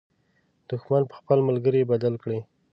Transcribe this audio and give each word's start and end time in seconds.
دښمن 0.69 1.03
په 1.09 1.13
خپل 1.19 1.39
ملګري 1.47 1.81
بدل 1.91 2.13
کړئ. 2.23 2.39